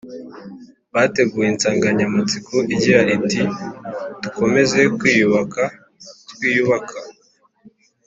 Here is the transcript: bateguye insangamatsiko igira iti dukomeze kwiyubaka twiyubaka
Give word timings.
bateguye 0.93 1.47
insangamatsiko 1.53 2.55
igira 2.73 3.01
iti 3.17 3.41
dukomeze 4.21 4.79
kwiyubaka 4.97 5.63
twiyubaka 6.29 6.97